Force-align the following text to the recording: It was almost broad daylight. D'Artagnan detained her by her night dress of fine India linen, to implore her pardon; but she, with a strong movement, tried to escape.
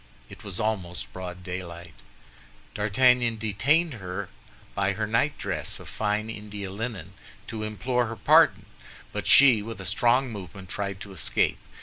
It 0.31 0.43
was 0.43 0.59
almost 0.59 1.13
broad 1.13 1.43
daylight. 1.43 1.93
D'Artagnan 2.73 3.37
detained 3.37 3.93
her 3.93 4.29
by 4.73 4.93
her 4.93 5.05
night 5.05 5.37
dress 5.37 5.79
of 5.79 5.87
fine 5.87 6.27
India 6.27 6.71
linen, 6.71 7.13
to 7.45 7.61
implore 7.61 8.07
her 8.07 8.15
pardon; 8.15 8.65
but 9.13 9.27
she, 9.27 9.61
with 9.61 9.79
a 9.79 9.85
strong 9.85 10.31
movement, 10.31 10.69
tried 10.69 11.01
to 11.01 11.13
escape. 11.13 11.59